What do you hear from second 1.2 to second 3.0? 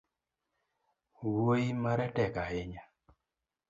Wuoi mare tek ahinya